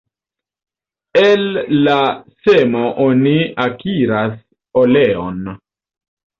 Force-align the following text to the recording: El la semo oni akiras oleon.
El 1.21 1.43
la 1.89 1.99
semo 2.47 2.83
oni 3.07 3.37
akiras 3.69 4.37
oleon. 4.85 5.41